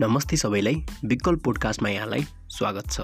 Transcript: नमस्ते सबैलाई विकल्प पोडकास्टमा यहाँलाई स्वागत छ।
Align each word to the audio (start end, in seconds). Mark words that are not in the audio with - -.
नमस्ते 0.00 0.36
सबैलाई 0.36 0.74
विकल्प 1.04 1.42
पोडकास्टमा 1.44 1.88
यहाँलाई 1.88 2.24
स्वागत 2.48 2.90
छ। 2.90 3.00